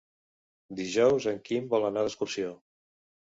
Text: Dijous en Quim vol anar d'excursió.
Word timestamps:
Dijous 0.79 1.27
en 1.33 1.37
Quim 1.49 1.69
vol 1.75 1.85
anar 1.91 2.05
d'excursió. 2.07 2.55